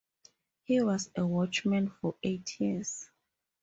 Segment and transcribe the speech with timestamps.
[0.63, 3.07] He was a watchman for eight years.